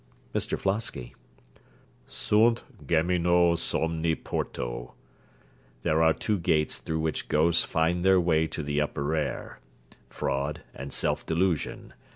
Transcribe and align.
MR 0.33 0.57
FLOSKY 0.57 1.13
Sunt 2.07 2.63
geminoe 2.87 3.55
somni 3.55 4.15
portoe. 4.15 4.93
There 5.83 6.01
are 6.01 6.13
two 6.15 6.39
gates 6.39 6.79
through 6.79 7.01
which 7.01 7.27
ghosts 7.29 7.63
find 7.63 8.03
their 8.03 8.19
way 8.19 8.47
to 8.47 8.63
the 8.63 8.81
upper 8.81 9.13
air: 9.15 9.59
fraud 10.09 10.61
and 10.73 10.91
self 10.91 11.23
delusion. 11.27 11.93